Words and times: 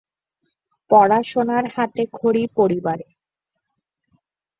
পড়াশোনার 0.91 1.65
হাতেখড়ি 1.75 2.43
পরিবারে। 2.57 3.07